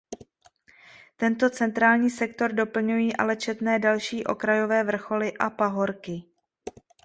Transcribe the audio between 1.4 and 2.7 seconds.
centrální sektor